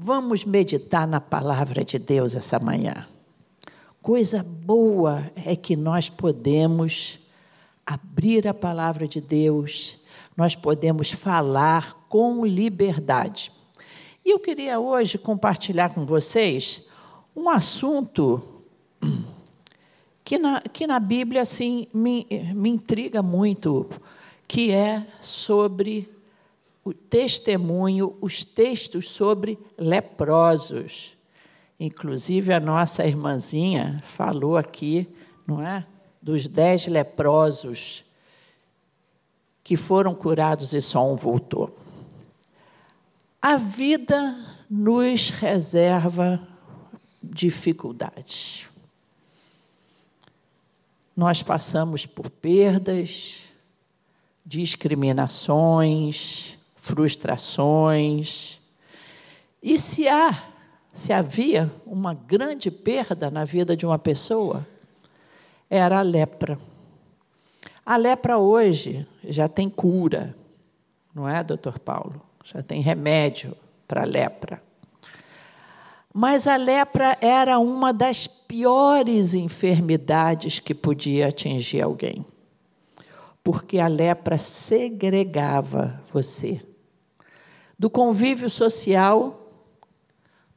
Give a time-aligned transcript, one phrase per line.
[0.00, 3.08] Vamos meditar na palavra de Deus essa manhã.
[4.00, 7.18] Coisa boa é que nós podemos
[7.84, 9.98] abrir a palavra de Deus,
[10.36, 13.50] nós podemos falar com liberdade.
[14.24, 16.86] E eu queria hoje compartilhar com vocês
[17.34, 18.40] um assunto
[20.22, 22.24] que na, que na Bíblia assim, me,
[22.54, 23.84] me intriga muito,
[24.46, 26.08] que é sobre
[26.88, 31.18] o testemunho, os textos sobre leprosos.
[31.78, 35.06] Inclusive, a nossa irmãzinha falou aqui,
[35.46, 35.86] não é?
[36.20, 38.04] Dos dez leprosos
[39.62, 41.76] que foram curados e só um voltou.
[43.40, 44.36] A vida
[44.68, 46.40] nos reserva
[47.22, 48.66] dificuldades.
[51.14, 53.44] Nós passamos por perdas,
[54.44, 56.57] discriminações,
[56.88, 58.58] frustrações.
[59.62, 60.42] E se há,
[60.90, 64.66] se havia uma grande perda na vida de uma pessoa,
[65.68, 66.58] era a lepra.
[67.84, 70.34] A lepra hoje já tem cura,
[71.14, 72.22] não é, doutor Paulo?
[72.42, 73.54] Já tem remédio
[73.86, 74.62] para a lepra.
[76.12, 82.24] Mas a lepra era uma das piores enfermidades que podia atingir alguém,
[83.44, 86.62] porque a lepra segregava você
[87.78, 89.48] do convívio social,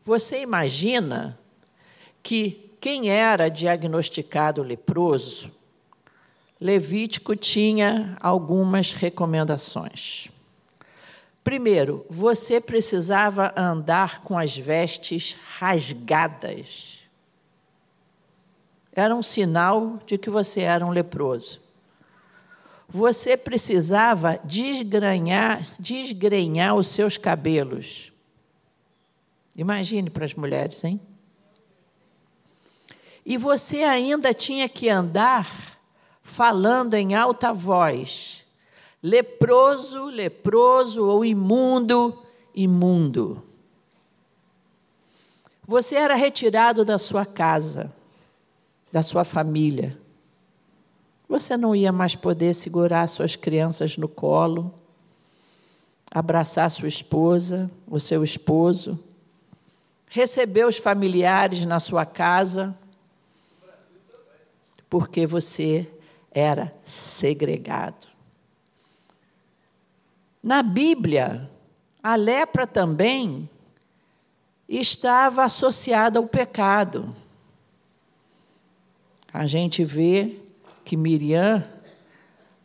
[0.03, 1.38] você imagina
[2.23, 5.52] que quem era diagnosticado leproso,
[6.59, 10.30] Levítico tinha algumas recomendações.
[11.44, 17.00] Primeiro, você precisava andar com as vestes rasgadas.
[18.94, 21.59] Era um sinal de que você era um leproso
[22.94, 28.11] você precisava desgranhar, desgrenhar os seus cabelos.
[29.58, 31.00] Imagine para as mulheres, hein?
[33.25, 35.80] E você ainda tinha que andar
[36.22, 38.46] falando em alta voz:
[39.01, 42.22] leproso, leproso, ou imundo,
[42.53, 43.41] imundo.
[45.66, 47.94] Você era retirado da sua casa,
[48.91, 50.00] da sua família
[51.31, 54.69] você não ia mais poder segurar suas crianças no colo,
[56.14, 59.02] abraçar sua esposa, o seu esposo,
[60.08, 62.78] receber os familiares na sua casa,
[64.90, 65.90] porque você
[66.31, 68.08] era segregado.
[70.44, 71.50] Na Bíblia,
[72.03, 73.50] a lepra também
[74.68, 77.16] estava associada ao pecado.
[79.31, 80.50] A gente vê
[80.91, 81.63] que Miriam,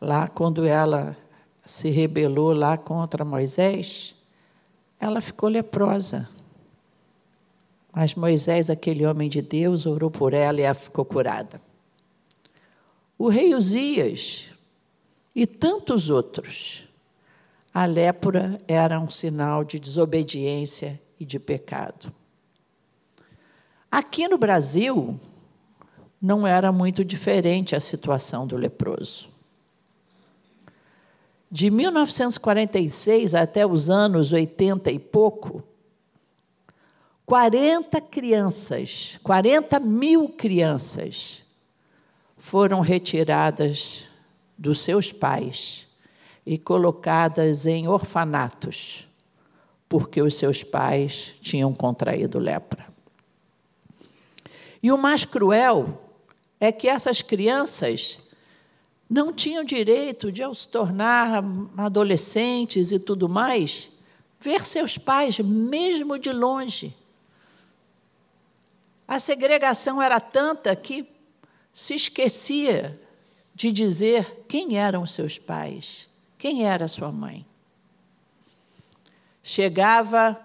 [0.01, 1.17] lá quando ela
[1.65, 4.17] se rebelou lá contra Moisés,
[4.99, 6.29] ela ficou leprosa.
[7.93, 11.63] Mas Moisés, aquele homem de Deus, orou por ela e ela ficou curada.
[13.17, 14.51] O rei Uzias
[15.33, 16.83] e tantos outros,
[17.73, 22.13] a lepra era um sinal de desobediência e de pecado.
[23.89, 25.17] Aqui no Brasil,
[26.27, 29.29] não era muito diferente a situação do leproso.
[31.49, 35.63] De 1946 até os anos 80 e pouco,
[37.25, 41.45] 40 crianças, 40 mil crianças
[42.37, 44.07] foram retiradas
[44.59, 45.87] dos seus pais
[46.45, 49.07] e colocadas em orfanatos,
[49.89, 52.85] porque os seus pais tinham contraído lepra.
[54.83, 56.03] E o mais cruel
[56.61, 58.19] é que essas crianças
[59.09, 61.43] não tinham direito de, ao se tornar
[61.77, 63.91] adolescentes e tudo mais,
[64.41, 66.95] ver seus pais, mesmo de longe.
[69.07, 71.07] A segregação era tanta que
[71.73, 73.01] se esquecia
[73.55, 77.47] de dizer quem eram seus pais, quem era sua mãe.
[79.43, 80.39] Chegava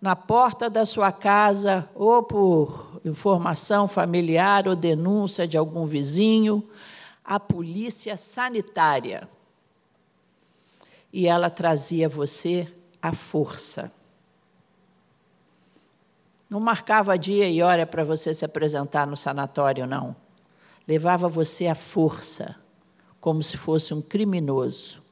[0.00, 6.62] na porta da sua casa, ou por informação familiar ou denúncia de algum vizinho,
[7.24, 9.28] a polícia sanitária.
[11.12, 12.72] E ela trazia você
[13.02, 13.90] à força.
[16.48, 20.16] Não marcava dia e hora para você se apresentar no sanatório, não.
[20.86, 22.56] Levava você à força,
[23.20, 25.02] como se fosse um criminoso.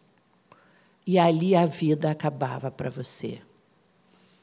[1.07, 3.43] E ali a vida acabava para você.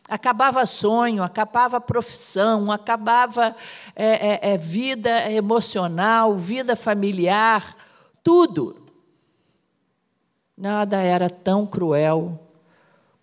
[0.08, 3.56] Acabava sonho, acabava profissão, acabava
[3.96, 7.76] é, é, é, vida emocional, vida familiar,
[8.22, 8.82] tudo.
[10.58, 12.40] Nada era tão cruel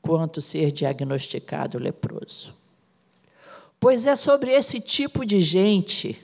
[0.01, 2.55] quanto ser diagnosticado leproso.
[3.79, 6.21] Pois é sobre esse tipo de gente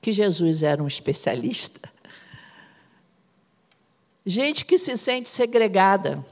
[0.00, 1.88] que Jesus era um especialista.
[4.26, 6.24] Gente que se sente segregada.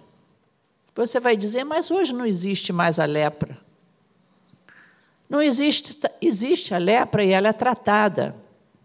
[0.95, 3.59] Você vai dizer, mas hoje não existe mais a lepra.
[5.29, 8.37] Não existe, existe a lepra e ela é tratada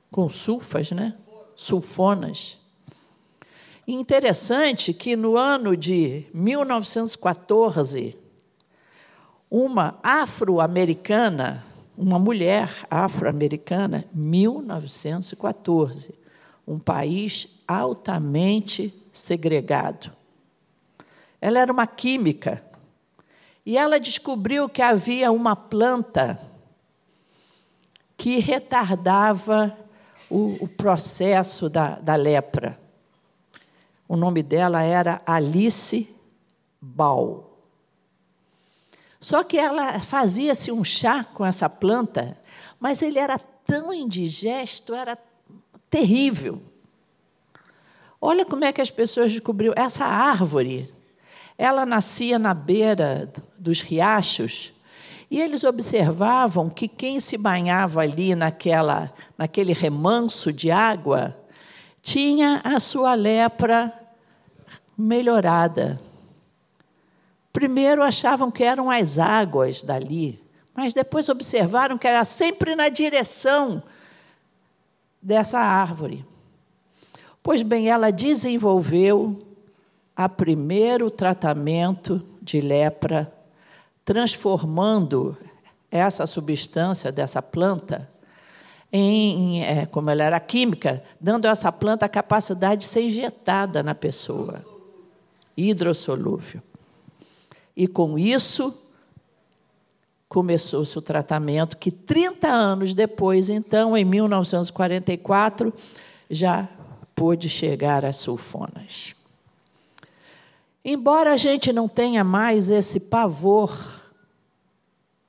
[0.10, 1.16] com sulfas, né?
[1.56, 2.58] Sulfonas.
[3.86, 8.18] E interessante que no ano de 1914,
[9.50, 11.66] uma afro-americana,
[11.98, 16.14] uma mulher afro-americana, 1914,
[16.68, 20.17] um país altamente segregado.
[21.40, 22.64] Ela era uma química
[23.66, 26.40] e ela descobriu que havia uma planta
[28.16, 29.78] que retardava
[30.30, 32.80] o, o processo da, da lepra.
[34.08, 36.10] O nome dela era Alice
[36.82, 37.46] Ball.
[39.20, 42.38] Só que ela fazia-se um chá com essa planta,
[42.80, 45.18] mas ele era tão indigesto, era
[45.90, 46.62] terrível.
[48.22, 50.94] Olha como é que as pessoas descobriram essa árvore.
[51.58, 54.72] Ela nascia na beira dos riachos
[55.30, 61.36] e eles observavam que quem se banhava ali naquela, naquele remanso de água
[62.02, 63.92] tinha a sua lepra
[64.98, 66.00] melhorada.
[67.52, 70.40] Primeiro achavam que eram as águas dali,
[70.74, 73.82] mas depois observaram que era sempre na direção
[75.22, 76.24] dessa árvore.
[77.42, 79.47] Pois bem, ela desenvolveu
[80.18, 83.32] a primeiro tratamento de lepra,
[84.04, 85.38] transformando
[85.92, 88.10] essa substância dessa planta
[88.92, 93.84] em, é, como ela era química, dando a essa planta a capacidade de ser injetada
[93.84, 94.66] na pessoa,
[95.56, 96.62] hidrossolúvel.
[97.76, 98.74] E com isso,
[100.28, 105.72] começou-se o tratamento que 30 anos depois, então, em 1944,
[106.28, 106.68] já
[107.14, 109.17] pôde chegar às sulfonas.
[110.90, 113.78] Embora a gente não tenha mais esse pavor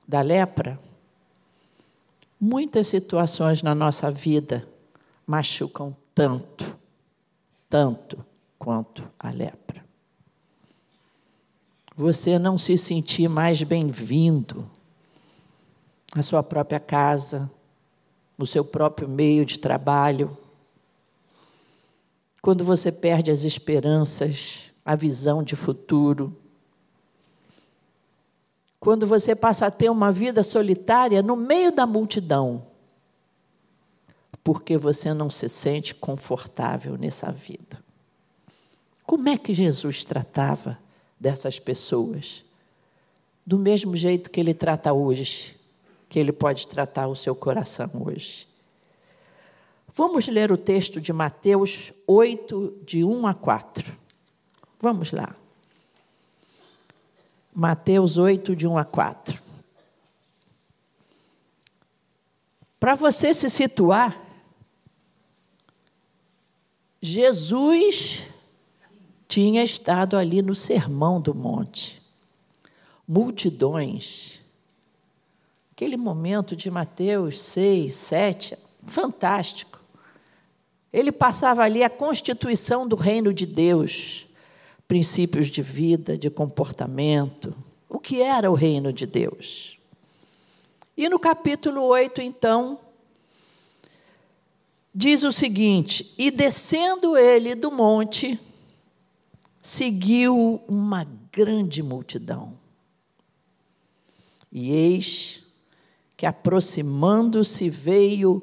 [0.06, 0.78] da lepra,
[2.40, 4.66] muitas situações na nossa vida
[5.26, 6.78] machucam tanto,
[7.68, 8.24] tanto
[8.56, 9.68] quanto a lepra
[11.98, 14.70] você não se sentir mais bem-vindo
[16.14, 17.50] na sua própria casa,
[18.38, 20.38] no seu próprio meio de trabalho.
[22.40, 26.34] Quando você perde as esperanças, a visão de futuro.
[28.80, 32.64] Quando você passa a ter uma vida solitária no meio da multidão,
[34.42, 37.84] porque você não se sente confortável nessa vida.
[39.04, 40.78] Como é que Jesus tratava
[41.20, 42.42] dessas pessoas.
[43.44, 45.54] Do mesmo jeito que ele trata hoje,
[46.08, 48.46] que ele pode tratar o seu coração hoje.
[49.94, 54.07] Vamos ler o texto de Mateus 8, de 1 a 4.
[54.80, 55.34] Vamos lá.
[57.52, 59.42] Mateus 8, de 1 a 4.
[62.78, 64.16] Para você se situar,
[67.02, 68.22] Jesus
[69.26, 72.00] tinha estado ali no Sermão do Monte.
[73.06, 74.40] Multidões.
[75.72, 79.80] Aquele momento de Mateus 6, 7, fantástico.
[80.92, 84.27] Ele passava ali a constituição do reino de Deus,
[84.88, 87.54] princípios de vida, de comportamento.
[87.88, 89.78] O que era o reino de Deus?
[90.96, 92.80] E no capítulo 8, então,
[94.92, 98.40] diz o seguinte: E descendo ele do monte,
[99.60, 102.54] seguiu uma grande multidão.
[104.50, 105.44] E eis
[106.16, 108.42] que, aproximando-se, veio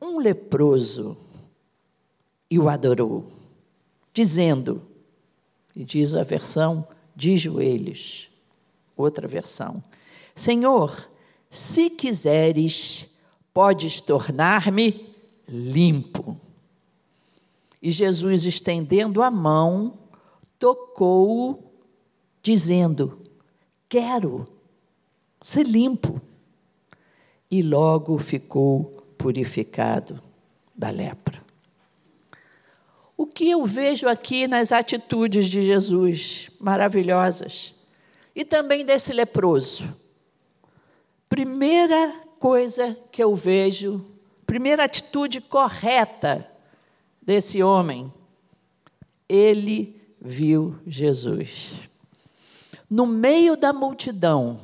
[0.00, 1.16] um leproso
[2.50, 3.24] e o adorou,
[4.12, 4.89] dizendo,
[5.80, 8.28] e diz a versão de joelhos,
[8.94, 9.82] outra versão:
[10.34, 11.08] Senhor,
[11.48, 13.08] se quiseres,
[13.54, 15.08] podes tornar-me
[15.48, 16.38] limpo.
[17.80, 19.94] E Jesus, estendendo a mão,
[20.58, 21.72] tocou,
[22.42, 23.18] dizendo:
[23.88, 24.46] Quero
[25.40, 26.20] ser limpo.
[27.50, 30.22] E logo ficou purificado
[30.76, 31.42] da lepra.
[33.34, 37.74] Que eu vejo aqui nas atitudes de Jesus, maravilhosas,
[38.34, 39.96] e também desse leproso?
[41.28, 44.04] Primeira coisa que eu vejo,
[44.46, 46.46] primeira atitude correta
[47.22, 48.12] desse homem,
[49.28, 51.70] ele viu Jesus.
[52.88, 54.60] No meio da multidão,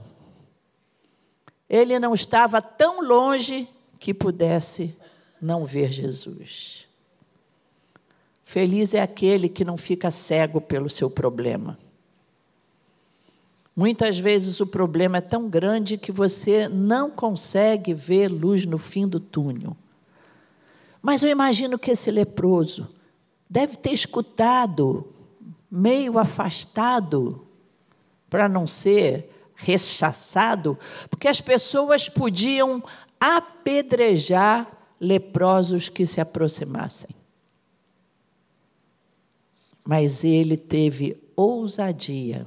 [1.69, 3.69] ele não estava tão longe
[3.99, 4.97] que pudesse
[5.41, 6.86] não ver Jesus.
[8.49, 11.77] Feliz é aquele que não fica cego pelo seu problema.
[13.75, 19.09] Muitas vezes o problema é tão grande que você não consegue ver luz no fim
[19.09, 19.77] do túnel.
[21.03, 22.87] Mas eu imagino que esse leproso
[23.51, 25.05] deve ter escutado,
[25.69, 27.45] meio afastado,
[28.31, 30.79] para não ser rechaçado,
[31.11, 32.81] porque as pessoas podiam
[33.19, 34.69] apedrejar
[35.01, 37.16] leprosos que se aproximassem.
[39.87, 42.45] Mas ele teve ousadia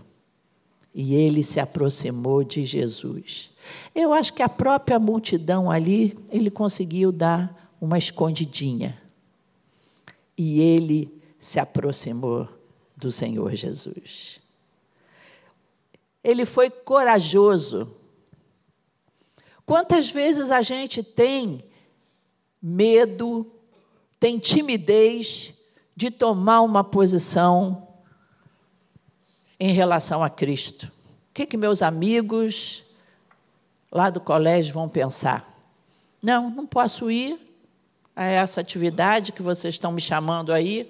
[0.94, 3.52] e ele se aproximou de Jesus.
[3.96, 9.02] Eu acho que a própria multidão ali, ele conseguiu dar uma escondidinha.
[10.38, 12.48] E ele se aproximou
[12.98, 14.42] do Senhor Jesus.
[16.22, 17.96] Ele foi corajoso.
[19.66, 21.64] Quantas vezes a gente tem
[22.62, 23.50] medo,
[24.20, 25.54] tem timidez
[26.00, 27.86] de tomar uma posição
[29.60, 30.86] em relação a Cristo?
[30.86, 32.86] O que, que meus amigos
[33.92, 35.62] lá do colégio vão pensar?
[36.24, 37.38] Não, não posso ir
[38.16, 40.90] a essa atividade que vocês estão me chamando aí,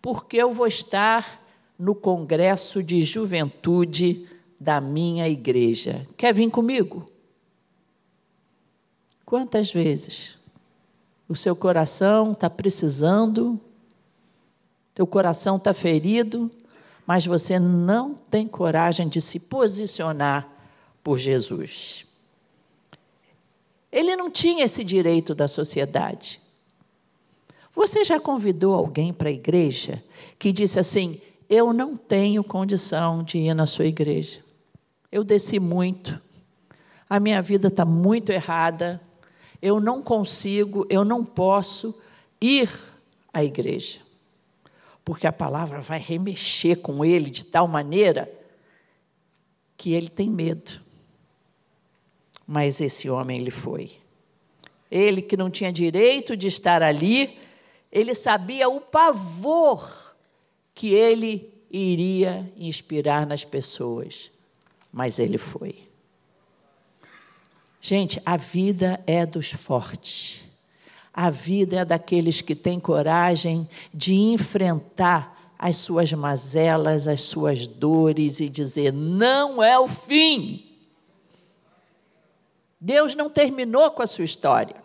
[0.00, 1.42] porque eu vou estar
[1.76, 4.24] no congresso de juventude
[4.60, 6.06] da minha igreja.
[6.16, 7.10] Quer vir comigo?
[9.26, 10.38] Quantas vezes
[11.28, 13.60] o seu coração está precisando,
[14.94, 16.50] teu coração está ferido,
[17.06, 20.48] mas você não tem coragem de se posicionar
[21.02, 22.06] por Jesus.
[23.90, 26.40] Ele não tinha esse direito da sociedade.
[27.74, 30.02] Você já convidou alguém para a igreja
[30.38, 34.44] que disse assim: Eu não tenho condição de ir na sua igreja
[35.14, 36.20] eu desci muito,
[37.08, 39.00] a minha vida está muito errada,
[39.62, 41.96] eu não consigo, eu não posso
[42.40, 42.68] ir
[43.32, 44.00] à igreja,
[45.04, 48.30] porque a palavra vai remexer com ele de tal maneira
[49.76, 50.80] que ele tem medo.
[52.46, 53.92] Mas esse homem ele foi.
[54.90, 57.38] Ele que não tinha direito de estar ali,
[57.90, 60.14] ele sabia o pavor
[60.74, 64.30] que ele iria inspirar nas pessoas
[64.94, 65.88] mas ele foi.
[67.80, 70.44] Gente, a vida é dos fortes.
[71.14, 78.40] A vida é daqueles que têm coragem de enfrentar as suas mazelas, as suas dores
[78.40, 80.76] e dizer: não é o fim.
[82.80, 84.76] Deus não terminou com a sua história.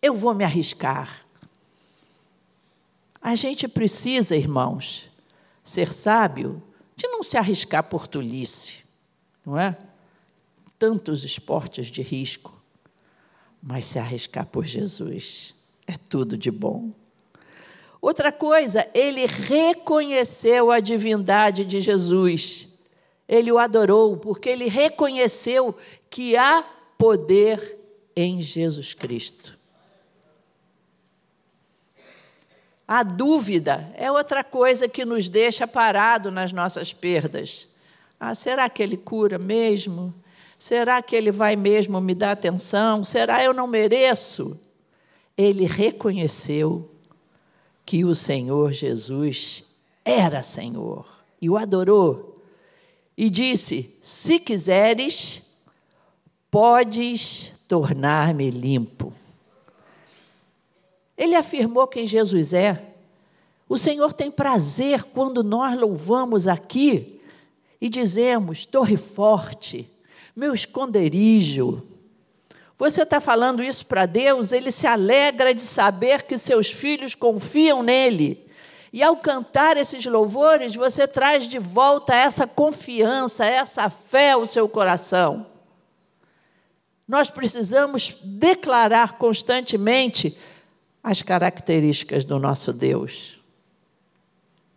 [0.00, 1.26] Eu vou me arriscar.
[3.20, 5.10] A gente precisa, irmãos,
[5.62, 6.62] ser sábio
[6.96, 8.84] de não se arriscar por tolice,
[9.44, 9.76] não é?
[10.78, 12.55] Tantos esportes de risco,
[13.66, 15.52] mas se arriscar por Jesus
[15.88, 16.92] é tudo de bom.
[18.00, 22.68] Outra coisa, ele reconheceu a divindade de Jesus.
[23.26, 25.76] Ele o adorou porque ele reconheceu
[26.08, 26.64] que há
[26.96, 27.76] poder
[28.14, 29.58] em Jesus Cristo.
[32.86, 37.66] A dúvida é outra coisa que nos deixa parado nas nossas perdas.
[38.20, 40.14] Ah, será que ele cura mesmo?
[40.58, 43.04] Será que ele vai mesmo me dar atenção?
[43.04, 44.58] Será eu não mereço?
[45.36, 46.90] Ele reconheceu
[47.84, 49.64] que o Senhor Jesus
[50.04, 51.06] era Senhor
[51.40, 52.42] e o adorou.
[53.16, 55.42] E disse: Se quiseres,
[56.50, 59.12] podes tornar-me limpo.
[61.16, 62.94] Ele afirmou quem Jesus é.
[63.68, 67.20] O Senhor tem prazer quando nós louvamos aqui
[67.80, 69.90] e dizemos: Torre forte,
[70.36, 71.82] meu esconderijo.
[72.76, 77.82] Você está falando isso para Deus, ele se alegra de saber que seus filhos confiam
[77.82, 78.46] nele.
[78.92, 84.68] E ao cantar esses louvores, você traz de volta essa confiança, essa fé ao seu
[84.68, 85.46] coração.
[87.08, 90.36] Nós precisamos declarar constantemente
[91.02, 93.40] as características do nosso Deus.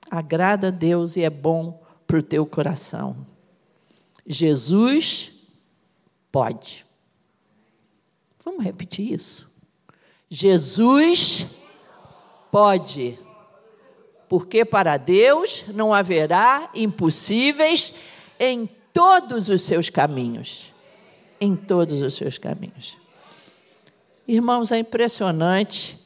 [0.09, 3.27] Agrada a Deus e é bom para o teu coração.
[4.25, 5.38] Jesus
[6.31, 6.85] pode.
[8.43, 9.49] Vamos repetir isso.
[10.29, 11.47] Jesus
[12.51, 13.17] pode.
[14.27, 17.93] Porque para Deus não haverá impossíveis
[18.39, 20.73] em todos os seus caminhos.
[21.41, 22.97] Em todos os seus caminhos.
[24.27, 25.97] Irmãos, é impressionante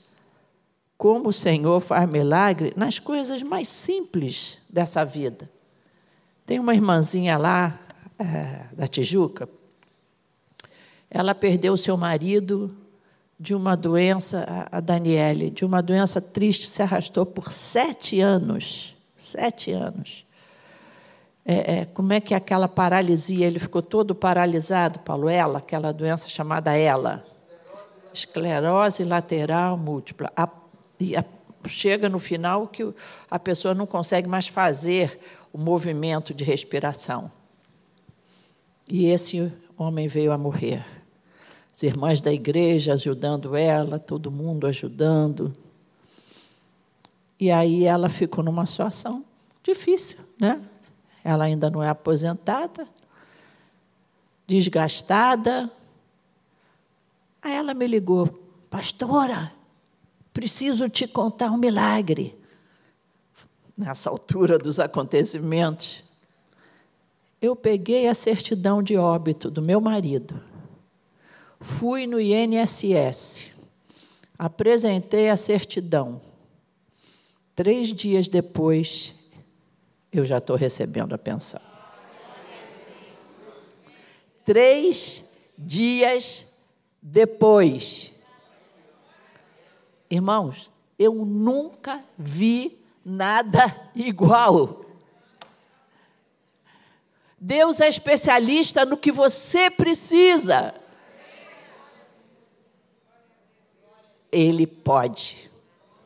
[0.97, 5.49] como o Senhor faz milagre nas coisas mais simples dessa vida.
[6.45, 7.77] Tem uma irmãzinha lá,
[8.17, 9.49] é, da Tijuca,
[11.13, 12.75] ela perdeu seu marido
[13.39, 18.95] de uma doença, a Daniele, de uma doença triste, se arrastou por sete anos.
[19.15, 20.25] Sete anos.
[21.45, 23.45] É, é, como é que é aquela paralisia?
[23.45, 25.29] Ele ficou todo paralisado, Paulo.
[25.29, 27.23] Ela, aquela doença chamada ela.
[28.13, 30.31] Esclerose lateral múltipla.
[30.35, 31.23] A, a,
[31.67, 32.91] chega no final que
[33.29, 35.19] a pessoa não consegue mais fazer
[35.51, 37.31] o movimento de respiração.
[38.89, 41.02] E esse homem veio a morrer.
[41.73, 45.51] As irmãs da igreja ajudando ela, todo mundo ajudando.
[47.39, 49.25] E aí ela ficou numa situação
[49.63, 50.61] difícil, né?
[51.23, 52.87] Ela ainda não é aposentada,
[54.45, 55.71] desgastada.
[57.41, 58.27] Aí ela me ligou,
[58.69, 59.51] pastora,
[60.31, 62.37] preciso te contar um milagre.
[63.75, 66.03] Nessa altura dos acontecimentos,
[67.41, 70.39] eu peguei a certidão de óbito do meu marido,
[71.63, 73.51] fui no INSS,
[74.37, 76.21] apresentei a certidão.
[77.55, 79.15] Três dias depois,
[80.11, 81.61] eu já estou recebendo a pensão.
[84.43, 85.23] Três
[85.57, 86.45] dias
[87.01, 88.11] depois.
[90.09, 94.85] Irmãos, eu nunca vi nada igual.
[97.39, 100.82] Deus é especialista no que você precisa.
[104.33, 105.49] Ele pode.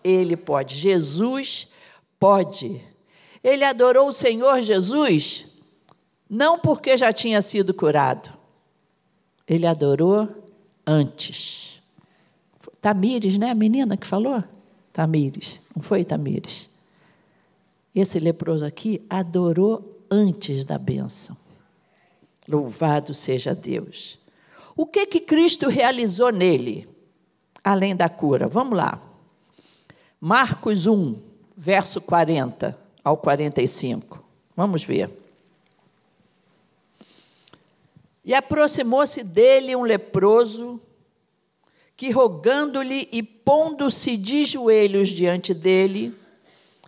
[0.04, 0.76] Ele pode.
[0.76, 1.70] Jesus
[2.20, 2.82] pode.
[3.44, 5.48] Ele adorou o Senhor Jesus
[6.30, 8.30] não porque já tinha sido curado.
[9.48, 10.28] Ele adorou
[10.86, 11.82] antes.
[12.82, 13.52] Tamires, né?
[13.52, 14.44] A menina que falou?
[14.92, 15.60] Tamires.
[15.76, 16.70] Não foi Tamires?
[17.96, 21.36] Esse leproso aqui adorou antes da bênção.
[22.48, 24.20] Louvado seja Deus.
[24.76, 26.88] O que que Cristo realizou nele,
[27.72, 28.48] além da cura?
[28.48, 29.02] Vamos lá.
[30.20, 31.16] Marcos 1,
[31.56, 34.24] verso 40 ao 45.
[34.56, 35.12] Vamos ver.
[38.24, 40.82] E aproximou-se dele um leproso,
[41.96, 46.14] que rogando-lhe e pondo-se de joelhos diante dele,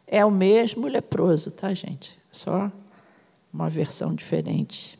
[0.05, 2.17] é o mesmo leproso, tá, gente?
[2.31, 2.71] Só
[3.53, 4.99] uma versão diferente.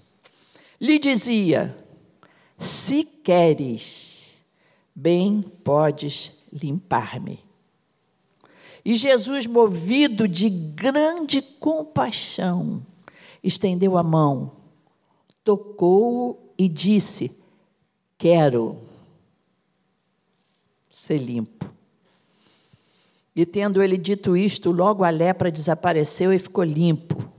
[0.80, 1.76] Lhe dizia:
[2.58, 4.19] Se queres,
[5.02, 7.40] bem podes limpar-me.
[8.84, 12.82] E Jesus, movido de grande compaixão,
[13.44, 14.52] estendeu a mão,
[15.44, 17.32] tocou-o e disse:
[18.18, 18.78] Quero
[20.90, 21.70] ser limpo.
[23.36, 27.32] E tendo ele dito isto, logo a lepra desapareceu e ficou limpo.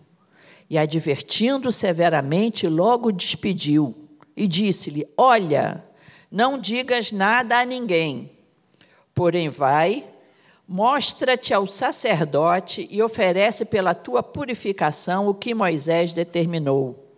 [0.68, 3.94] E advertindo severamente, logo despediu
[4.34, 5.84] e disse-lhe: Olha,
[6.30, 8.30] não digas nada a ninguém,
[9.14, 10.06] porém vai
[10.72, 17.12] Mostra-te ao sacerdote e oferece pela tua purificação o que Moisés determinou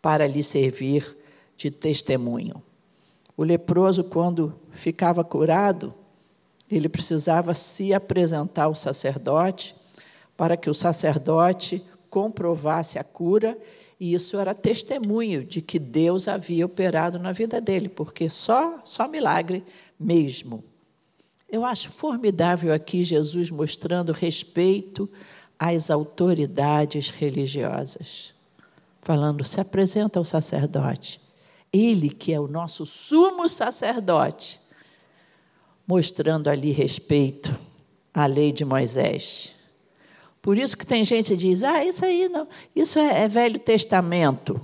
[0.00, 1.16] para lhe servir
[1.56, 2.62] de testemunho.
[3.36, 5.92] O leproso, quando ficava curado,
[6.70, 9.74] ele precisava se apresentar ao sacerdote
[10.36, 13.58] para que o sacerdote comprovasse a cura,
[14.02, 19.06] e isso era testemunho de que Deus havia operado na vida dele, porque só só
[19.06, 19.64] milagre
[19.96, 20.64] mesmo.
[21.48, 25.08] Eu acho formidável aqui Jesus mostrando respeito
[25.56, 28.34] às autoridades religiosas.
[29.00, 31.20] Falando, se apresenta ao sacerdote.
[31.72, 34.60] Ele, que é o nosso sumo sacerdote,
[35.86, 37.56] mostrando ali respeito
[38.12, 39.54] à lei de Moisés.
[40.42, 43.58] Por isso que tem gente que diz: ah, isso aí não, isso é, é Velho
[43.58, 44.60] Testamento.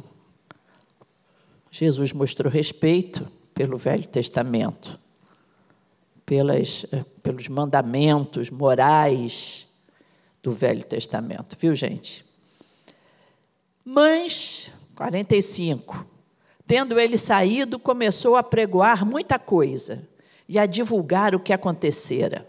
[1.70, 4.98] Jesus mostrou respeito pelo Velho Testamento
[6.28, 9.66] pelas, eh, pelos mandamentos morais
[10.42, 12.22] do Velho Testamento, viu, gente?
[13.82, 16.06] Mas, 45,
[16.66, 20.06] tendo ele saído, começou a pregoar muita coisa
[20.46, 22.46] e a divulgar o que acontecera.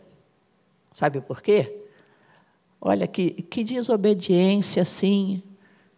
[0.91, 1.87] Sabe por quê?
[2.81, 5.43] Olha, que, que desobediência assim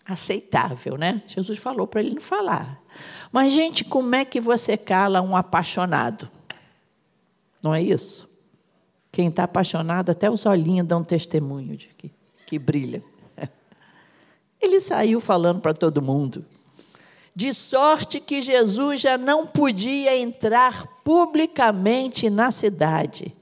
[0.05, 1.21] aceitável, né?
[1.27, 2.81] Jesus falou para ele não falar.
[3.31, 6.29] Mas, gente, como é que você cala um apaixonado?
[7.61, 8.29] Não é isso?
[9.11, 12.11] Quem está apaixonado, até os olhinhos dão testemunho de que,
[12.47, 13.03] que brilha.
[14.59, 16.45] Ele saiu falando para todo mundo.
[17.33, 23.35] De sorte que Jesus já não podia entrar publicamente na cidade.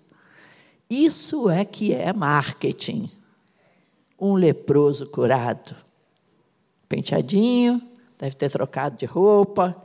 [0.90, 3.10] Isso é que é marketing.
[4.20, 5.76] Um leproso curado.
[6.88, 7.82] Penteadinho,
[8.18, 9.76] deve ter trocado de roupa,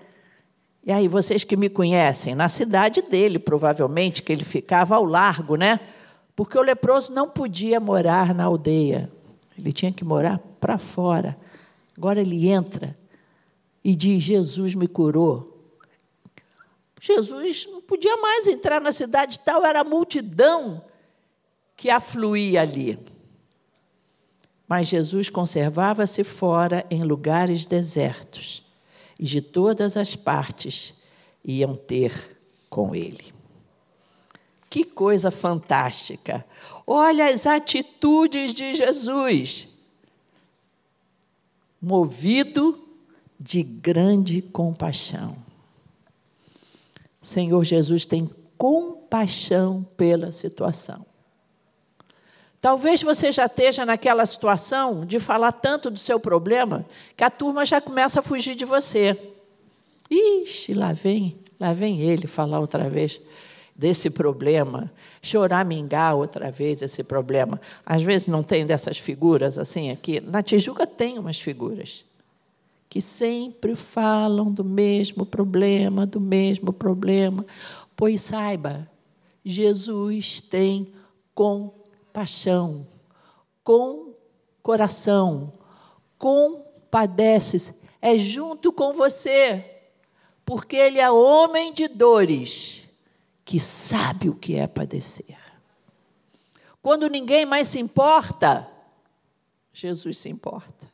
[0.86, 5.56] E aí, vocês que me conhecem, na cidade dele, provavelmente, que ele ficava ao largo,
[5.56, 5.80] né?
[6.36, 9.10] Porque o leproso não podia morar na aldeia,
[9.56, 11.38] ele tinha que morar para fora.
[11.96, 12.94] Agora ele entra
[13.82, 15.52] e diz: Jesus me curou.
[17.00, 20.84] Jesus não podia mais entrar na cidade, tal era a multidão
[21.76, 22.98] que afluía ali.
[24.68, 28.64] Mas Jesus conservava-se fora em lugares desertos,
[29.18, 30.94] e de todas as partes
[31.44, 32.38] iam ter
[32.70, 33.32] com ele.
[34.70, 36.44] Que coisa fantástica!
[36.86, 39.68] Olha as atitudes de Jesus.
[41.80, 42.82] Movido
[43.38, 45.36] de grande compaixão.
[47.20, 51.06] Senhor Jesus tem compaixão pela situação.
[52.64, 57.66] Talvez você já esteja naquela situação de falar tanto do seu problema que a turma
[57.66, 59.14] já começa a fugir de você.
[60.10, 63.20] Ixi, lá vem, lá vem ele falar outra vez
[63.76, 67.60] desse problema, choramingar outra vez esse problema.
[67.84, 70.18] Às vezes não tem dessas figuras assim aqui.
[70.20, 72.02] Na Tijuca tem umas figuras
[72.88, 77.44] que sempre falam do mesmo problema, do mesmo problema.
[77.94, 78.88] Pois saiba,
[79.44, 80.88] Jesus tem
[81.34, 81.83] compaixão
[82.14, 82.86] paixão,
[83.64, 84.14] com
[84.62, 85.52] coração,
[86.16, 89.82] compadece, é junto com você,
[90.44, 92.84] porque ele é homem de dores,
[93.44, 95.36] que sabe o que é padecer.
[96.80, 98.70] Quando ninguém mais se importa,
[99.72, 100.88] Jesus se importa.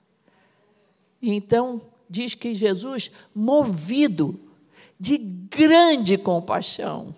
[1.20, 4.40] Então, diz que Jesus, movido
[4.98, 7.14] de grande compaixão,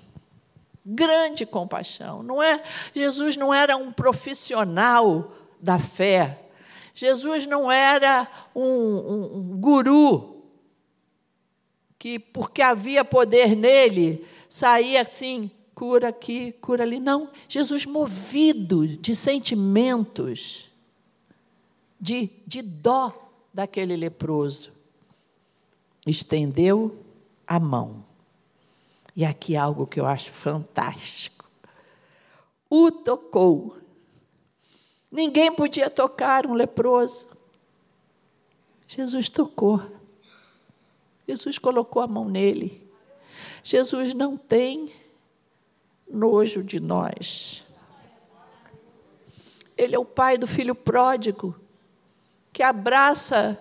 [0.84, 2.22] grande compaixão.
[2.22, 2.62] Não é
[2.94, 6.46] Jesus não era um profissional da fé.
[6.94, 10.42] Jesus não era um, um, um guru
[11.98, 17.00] que porque havia poder nele saía assim cura aqui, cura ali.
[17.00, 20.70] Não, Jesus movido de sentimentos,
[22.00, 24.72] de, de dó daquele leproso,
[26.06, 26.98] estendeu
[27.46, 28.04] a mão
[29.14, 31.50] e aqui algo que eu acho fantástico.
[32.68, 33.76] O tocou.
[35.10, 37.28] Ninguém podia tocar um leproso.
[38.86, 39.82] Jesus tocou.
[41.28, 42.90] Jesus colocou a mão nele.
[43.62, 44.92] Jesus não tem
[46.08, 47.62] nojo de nós.
[49.76, 51.54] Ele é o pai do filho pródigo,
[52.52, 53.58] que abraça,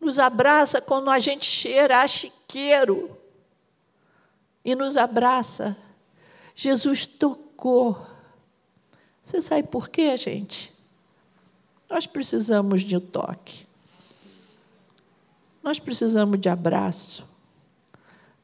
[0.00, 3.21] nos abraça quando a gente cheira a chiqueiro
[4.64, 5.76] e nos abraça.
[6.54, 8.00] Jesus tocou.
[9.22, 10.72] Você sabe por quê, gente?
[11.88, 13.66] Nós precisamos de um toque.
[15.62, 17.24] Nós precisamos de abraço.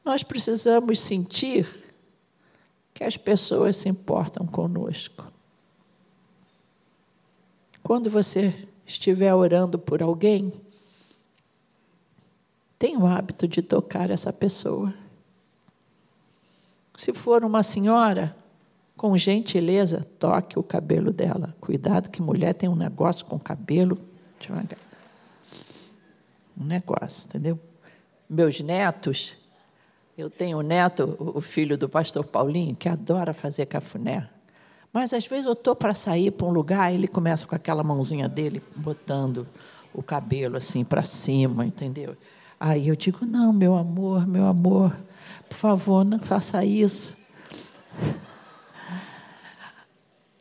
[0.05, 1.67] Nós precisamos sentir
[2.93, 5.25] que as pessoas se importam conosco.
[7.83, 10.53] Quando você estiver orando por alguém,
[12.77, 14.93] tenha o hábito de tocar essa pessoa.
[16.99, 18.35] Se for uma senhora,
[18.97, 21.55] com gentileza, toque o cabelo dela.
[21.61, 23.97] Cuidado que mulher tem um negócio com cabelo.
[26.59, 27.57] Um negócio, entendeu?
[28.29, 29.37] Meus netos,
[30.17, 34.29] eu tenho um neto, o filho do pastor Paulinho, que adora fazer cafuné.
[34.91, 38.27] Mas às vezes eu estou para sair para um lugar, ele começa com aquela mãozinha
[38.27, 39.47] dele botando
[39.93, 42.17] o cabelo assim para cima, entendeu?
[42.59, 44.93] Aí eu digo: não, meu amor, meu amor,
[45.47, 47.17] por favor, não faça isso.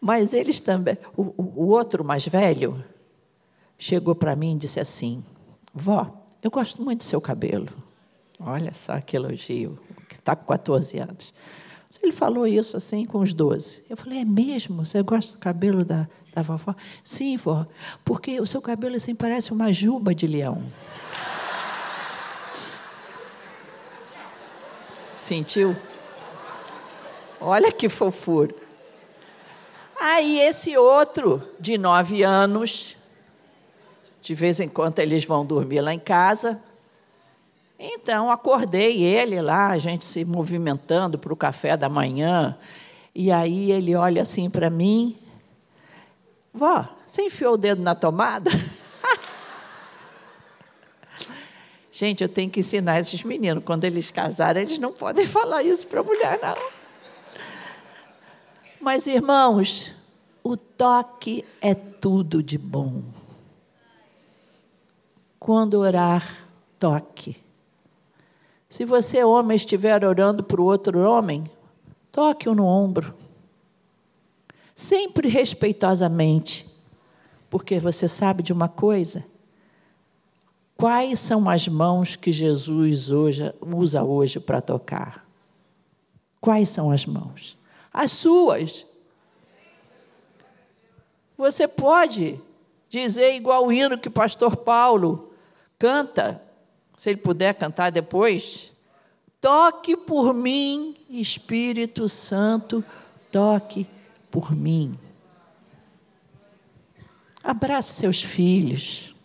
[0.00, 0.96] Mas eles também.
[1.16, 2.84] O, o outro mais velho
[3.78, 5.24] chegou para mim e disse assim:
[5.72, 7.68] Vó, eu gosto muito do seu cabelo.
[8.40, 11.34] Olha só que elogio, que está com 14 anos.
[12.02, 13.84] Ele falou isso assim com os 12.
[13.88, 14.84] Eu falei: É mesmo?
[14.84, 16.74] Você gosta do cabelo da, da vovó?
[17.02, 17.66] Sim, vó,
[18.04, 20.62] porque o seu cabelo assim parece uma juba de leão.
[25.28, 25.76] Sentiu?
[27.38, 28.54] Olha que fofura.
[30.00, 32.96] Aí esse outro, de nove anos,
[34.22, 36.58] de vez em quando eles vão dormir lá em casa.
[37.78, 42.56] Então, acordei ele lá, a gente se movimentando para o café da manhã.
[43.14, 45.14] E aí ele olha assim para mim:
[46.54, 48.50] Vó, você enfiou o dedo na tomada?
[51.98, 53.64] Gente, eu tenho que ensinar esses meninos.
[53.64, 56.56] Quando eles casarem, eles não podem falar isso para a mulher, não.
[58.80, 59.90] Mas, irmãos,
[60.44, 63.02] o toque é tudo de bom.
[65.40, 66.46] Quando orar,
[66.78, 67.36] toque.
[68.68, 71.42] Se você, homem, estiver orando para o outro homem,
[72.12, 73.12] toque-o no ombro.
[74.72, 76.64] Sempre respeitosamente.
[77.50, 79.24] Porque você sabe de uma coisa?
[80.78, 85.28] Quais são as mãos que Jesus hoje, usa hoje para tocar?
[86.40, 87.58] Quais são as mãos?
[87.92, 88.86] As suas.
[91.36, 92.40] Você pode
[92.88, 95.32] dizer igual o hino que o pastor Paulo
[95.80, 96.40] canta,
[96.96, 98.72] se ele puder cantar depois.
[99.40, 102.84] Toque por mim, Espírito Santo,
[103.32, 103.84] toque
[104.30, 104.94] por mim.
[107.42, 109.17] Abrace seus filhos.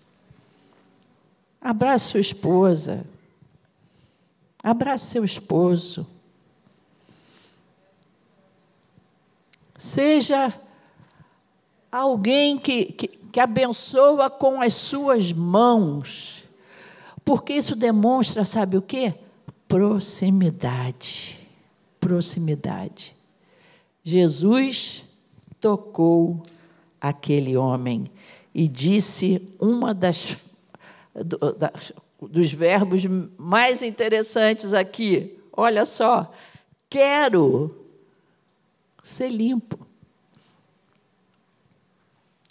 [1.63, 3.05] Abrace sua esposa.
[4.61, 6.05] Abrace seu esposo.
[9.77, 10.53] Seja
[11.89, 16.43] alguém que, que, que abençoa com as suas mãos.
[17.23, 19.13] Porque isso demonstra, sabe o quê?
[19.65, 21.39] Proximidade.
[21.97, 23.15] Proximidade.
[24.03, 25.05] Jesus
[25.61, 26.43] tocou
[26.99, 28.03] aquele homem
[28.53, 30.37] e disse uma das,
[32.21, 33.03] dos verbos
[33.37, 35.39] mais interessantes aqui.
[35.51, 36.31] Olha só,
[36.89, 37.75] quero
[39.03, 39.85] ser limpo.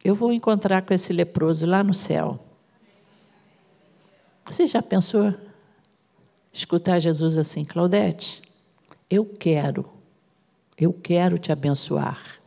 [0.05, 2.44] Eu vou encontrar com esse leproso lá no céu.
[4.44, 5.33] Você já pensou
[6.53, 8.42] escutar Jesus assim, Claudete?
[9.09, 9.88] Eu quero,
[10.77, 12.40] eu quero te abençoar.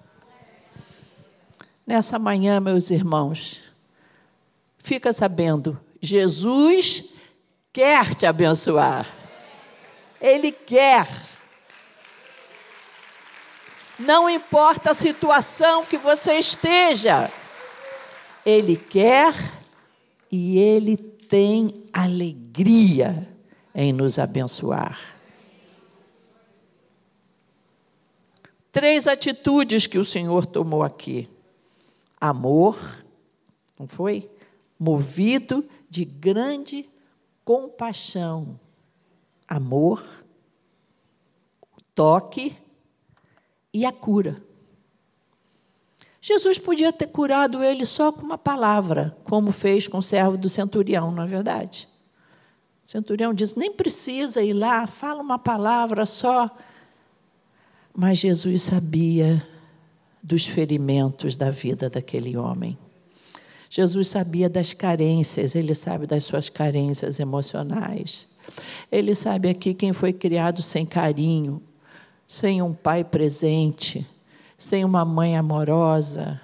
[1.88, 3.62] Nessa manhã, meus irmãos,
[4.78, 7.14] fica sabendo, Jesus
[7.72, 9.08] quer te abençoar.
[10.22, 11.08] Ele quer.
[13.98, 17.32] Não importa a situação que você esteja,
[18.46, 19.34] Ele quer
[20.32, 23.28] e Ele tem alegria
[23.74, 25.00] em nos abençoar.
[28.72, 31.30] Três atitudes que o Senhor tomou aqui
[32.20, 32.78] amor,
[33.80, 34.30] não foi?
[34.78, 35.64] Movido
[35.96, 36.90] de grande
[37.46, 38.60] compaixão.
[39.48, 40.04] Amor,
[41.94, 42.54] toque
[43.74, 44.44] e a cura.
[46.20, 50.50] Jesus podia ter curado ele só com uma palavra, como fez com o servo do
[50.50, 51.88] centurião, não é verdade?
[52.84, 56.54] O centurião diz: nem precisa ir lá, fala uma palavra só.
[57.96, 59.48] Mas Jesus sabia
[60.22, 62.78] dos ferimentos da vida daquele homem.
[63.70, 68.28] Jesus sabia das carências, ele sabe das suas carências emocionais.
[68.92, 71.62] Ele sabe aqui quem foi criado sem carinho,
[72.28, 74.06] sem um pai presente,
[74.58, 76.40] sem uma mãe amorosa.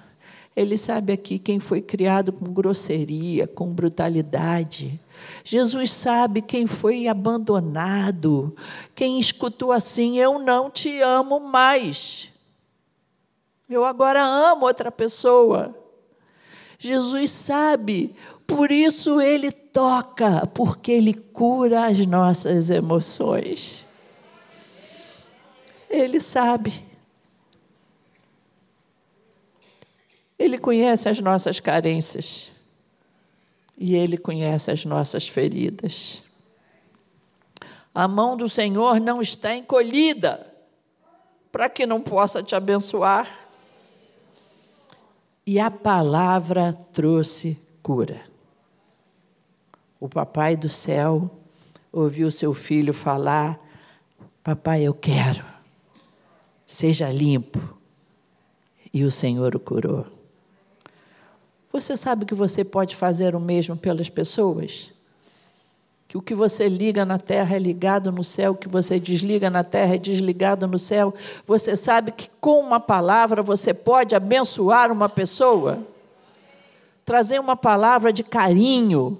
[0.54, 5.00] Ele sabe aqui quem foi criado com grosseria, com brutalidade.
[5.42, 8.54] Jesus sabe quem foi abandonado,
[8.94, 12.28] quem escutou assim: Eu não te amo mais.
[13.68, 15.81] Eu agora amo outra pessoa.
[16.84, 18.12] Jesus sabe,
[18.44, 23.86] por isso ele toca, porque ele cura as nossas emoções.
[25.88, 26.84] Ele sabe.
[30.36, 32.50] Ele conhece as nossas carências.
[33.78, 36.20] E ele conhece as nossas feridas.
[37.94, 40.52] A mão do Senhor não está encolhida
[41.52, 43.51] para que não possa te abençoar
[45.46, 48.22] e a palavra trouxe cura.
[49.98, 51.30] O papai do céu
[51.92, 53.60] ouviu seu filho falar:
[54.42, 55.44] Papai, eu quero,
[56.66, 57.60] seja limpo.
[58.94, 60.06] E o Senhor o curou.
[61.72, 64.92] Você sabe que você pode fazer o mesmo pelas pessoas?
[66.12, 69.48] Que o que você liga na terra é ligado no céu, o que você desliga
[69.48, 71.14] na terra é desligado no céu.
[71.46, 75.78] Você sabe que com uma palavra você pode abençoar uma pessoa,
[77.02, 79.18] trazer uma palavra de carinho,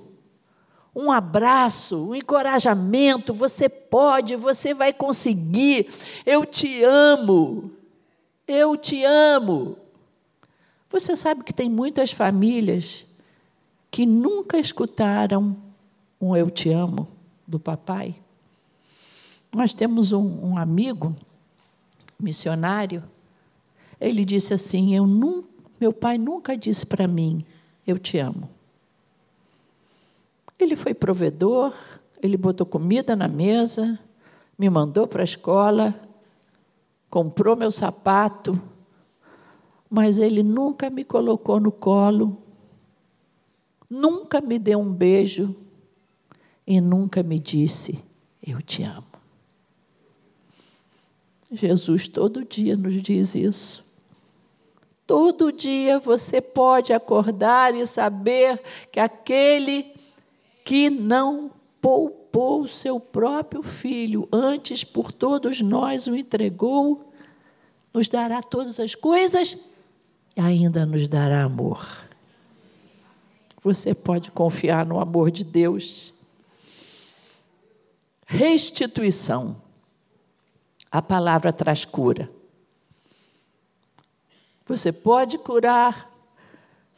[0.94, 3.33] um abraço, um encorajamento.
[3.33, 5.88] Você pode, você vai conseguir.
[6.26, 7.70] Eu te amo.
[8.46, 9.78] Eu te amo.
[10.90, 13.07] Você sabe que tem muitas famílias
[13.90, 15.72] que nunca escutaram
[16.23, 17.09] um Eu Te Amo
[17.47, 18.15] do papai.
[19.53, 21.15] Nós temos um, um amigo,
[22.19, 23.03] missionário,
[24.01, 25.49] ele disse assim: eu nunca,
[25.81, 27.45] Meu pai nunca disse para mim,
[27.85, 28.49] Eu te amo.
[30.59, 31.75] Ele foi provedor,
[32.23, 33.99] ele botou comida na mesa,
[34.57, 35.93] me mandou para a escola,
[37.11, 38.61] comprou meu sapato,
[39.91, 42.39] mas ele nunca me colocou no colo,
[43.91, 45.55] nunca me deu um beijo,
[46.66, 48.03] e nunca me disse:
[48.44, 49.07] Eu te amo.
[51.51, 53.85] Jesus todo dia nos diz isso.
[55.07, 59.92] Todo dia você pode acordar e saber que aquele
[60.64, 67.12] que não poupou o seu próprio filho, antes por todos nós o entregou,
[67.92, 69.59] nos dará todas as coisas
[70.37, 71.87] e ainda nos dará amor.
[73.62, 76.14] Você pode confiar no amor de Deus.
[78.33, 79.61] Restituição.
[80.90, 82.31] A palavra traz cura.
[84.66, 86.11] Você pode curar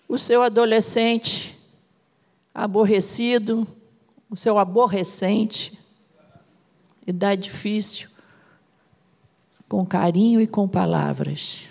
[0.09, 1.59] o seu adolescente
[2.55, 3.67] aborrecido,
[4.31, 5.77] o seu aborrecente,
[7.05, 8.09] idade difícil,
[9.69, 11.65] com carinho e com palavras.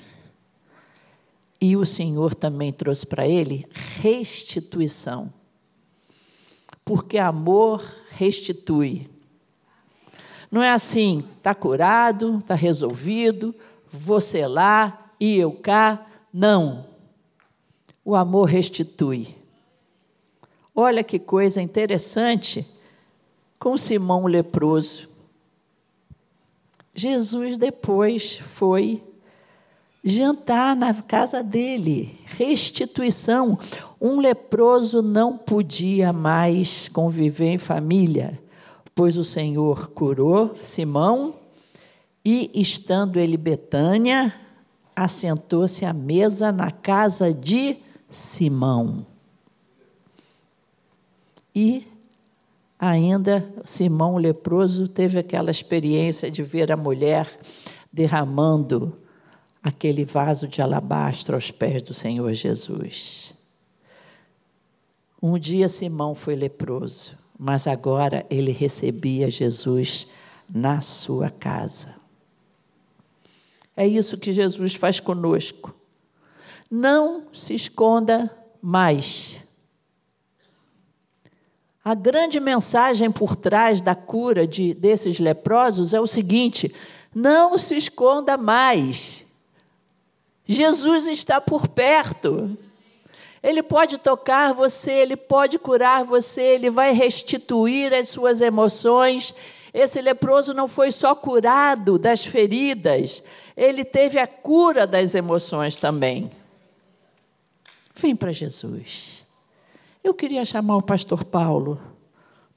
[1.61, 3.65] E o Senhor também trouxe para ele
[4.01, 5.33] restituição.
[6.83, 9.12] Porque amor restitui.
[10.53, 13.55] Não é assim, está curado, está resolvido,
[13.91, 16.05] você lá, e eu cá.
[16.31, 16.85] Não.
[18.05, 19.35] O amor restitui.
[20.75, 22.67] Olha que coisa interessante
[23.57, 25.09] com Simão o leproso.
[26.93, 29.03] Jesus depois foi
[30.03, 33.57] jantar na casa dele, restituição.
[33.99, 38.39] Um leproso não podia mais conviver em família,
[38.95, 41.35] pois o Senhor curou Simão
[42.23, 44.33] e, estando ele Betânia,
[44.95, 47.77] assentou-se à mesa na casa de
[48.09, 49.05] Simão.
[51.55, 51.85] E
[52.79, 57.29] ainda Simão leproso teve aquela experiência de ver a mulher
[57.91, 58.97] derramando
[59.61, 63.33] aquele vaso de alabastro aos pés do Senhor Jesus.
[65.21, 70.07] Um dia Simão foi leproso, mas agora ele recebia Jesus
[70.49, 71.93] na sua casa.
[73.75, 75.75] É isso que Jesus faz conosco.
[76.71, 79.35] Não se esconda mais.
[81.83, 86.73] A grande mensagem por trás da cura de, desses leprosos é o seguinte:
[87.13, 89.25] não se esconda mais.
[90.45, 92.57] Jesus está por perto.
[93.43, 99.35] Ele pode tocar você, ele pode curar você, ele vai restituir as suas emoções.
[99.73, 103.21] Esse leproso não foi só curado das feridas,
[103.57, 106.31] ele teve a cura das emoções também.
[107.93, 109.25] Vem para Jesus.
[110.01, 111.81] Eu queria chamar o pastor Paulo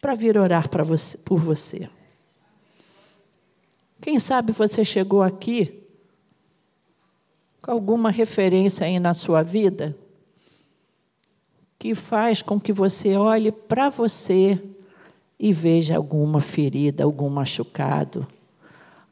[0.01, 1.90] para vir orar para você, por você.
[4.01, 5.83] Quem sabe você chegou aqui
[7.61, 9.96] com alguma referência aí na sua vida
[11.87, 14.61] que faz com que você olhe para você
[15.38, 18.27] e veja alguma ferida, algum machucado,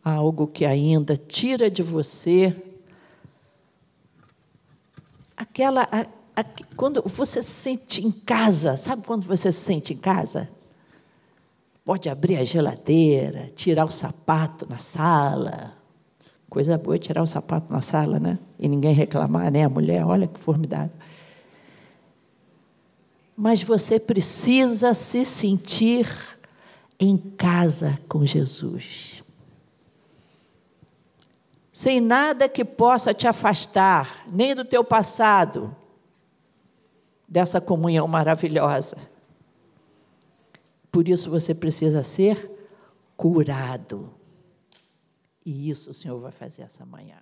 [0.04, 2.52] algo que ainda tira de você
[5.36, 9.96] aquela a, a, quando você se sente em casa, sabe quando você se sente em
[9.96, 10.50] casa?
[11.84, 15.76] Pode abrir a geladeira, tirar o sapato na sala,
[16.50, 18.38] Coisa boa é tirar o sapato na sala, né?
[18.60, 19.64] E ninguém reclamar, né?
[19.64, 20.92] A mulher, olha que formidável.
[23.36, 26.08] Mas você precisa se sentir
[26.98, 29.22] em casa com Jesus.
[31.72, 35.74] Sem nada que possa te afastar, nem do teu passado,
[37.26, 38.96] dessa comunhão maravilhosa.
[40.92, 42.48] Por isso você precisa ser
[43.16, 44.14] curado.
[45.44, 47.18] E isso o Senhor vai fazer essa manhã.